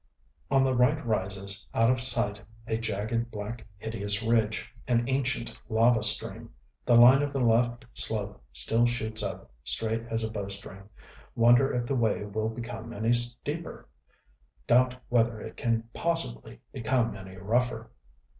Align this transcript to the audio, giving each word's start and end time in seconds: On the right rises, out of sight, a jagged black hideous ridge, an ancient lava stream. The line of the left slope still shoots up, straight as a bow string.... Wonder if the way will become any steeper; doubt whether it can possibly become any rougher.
On 0.49 0.63
the 0.63 0.73
right 0.73 1.05
rises, 1.05 1.67
out 1.75 1.91
of 1.91 2.01
sight, 2.01 2.41
a 2.65 2.75
jagged 2.79 3.29
black 3.29 3.67
hideous 3.77 4.23
ridge, 4.23 4.67
an 4.87 5.07
ancient 5.07 5.61
lava 5.69 6.01
stream. 6.01 6.49
The 6.87 6.95
line 6.95 7.21
of 7.21 7.31
the 7.31 7.39
left 7.39 7.85
slope 7.93 8.43
still 8.51 8.87
shoots 8.87 9.21
up, 9.21 9.51
straight 9.63 10.01
as 10.09 10.23
a 10.23 10.31
bow 10.31 10.47
string.... 10.47 10.89
Wonder 11.35 11.71
if 11.71 11.85
the 11.85 11.93
way 11.93 12.25
will 12.25 12.49
become 12.49 12.93
any 12.93 13.13
steeper; 13.13 13.87
doubt 14.65 14.95
whether 15.09 15.39
it 15.39 15.55
can 15.55 15.87
possibly 15.93 16.61
become 16.73 17.15
any 17.15 17.37
rougher. 17.37 17.91